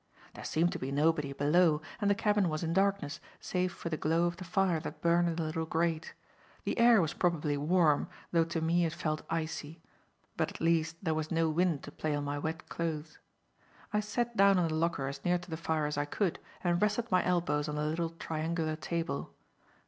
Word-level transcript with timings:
There 0.33 0.43
seemed 0.43 0.71
to 0.71 0.79
be 0.79 0.91
nobody 0.91 1.31
below, 1.31 1.79
and 1.99 2.09
the 2.09 2.15
cabin 2.15 2.49
was 2.49 2.63
in 2.63 2.73
darkness, 2.73 3.19
save 3.39 3.71
for 3.71 3.89
the 3.89 3.97
glow 3.97 4.25
of 4.25 4.37
the 4.37 4.43
fire 4.43 4.79
that 4.79 4.99
burned 4.99 5.27
in 5.29 5.35
the 5.35 5.43
little 5.43 5.67
grate. 5.67 6.15
The 6.63 6.79
air 6.79 7.03
was 7.03 7.13
probably 7.13 7.55
warm, 7.55 8.09
though 8.31 8.45
to 8.45 8.61
me 8.61 8.83
it 8.83 8.93
felt 8.95 9.21
icy; 9.29 9.79
but, 10.37 10.49
at 10.49 10.59
least, 10.59 10.95
there 11.03 11.13
was 11.13 11.29
no 11.29 11.49
wind 11.51 11.83
to 11.83 11.91
play 11.91 12.15
on 12.15 12.23
my 12.23 12.39
wet 12.39 12.67
clothes. 12.67 13.19
I 13.93 13.99
sat 13.99 14.35
down 14.35 14.57
on 14.57 14.69
the 14.69 14.73
locker 14.73 15.05
as 15.07 15.23
near 15.23 15.37
to 15.37 15.49
the 15.51 15.55
fire 15.55 15.85
as 15.85 15.99
I 15.99 16.05
could, 16.05 16.39
and 16.63 16.81
rested 16.81 17.11
my 17.11 17.23
elbows 17.23 17.69
on 17.69 17.75
the 17.75 17.85
little 17.85 18.09
triangular 18.09 18.75
table. 18.75 19.35